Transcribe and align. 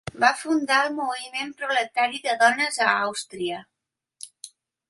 Va 0.21 0.29
fundar 0.37 0.77
el 0.85 0.95
moviment 0.99 1.51
proletari 1.59 2.23
de 2.25 2.35
dones 2.45 2.83
a 2.87 2.91
Àustria. 3.05 3.63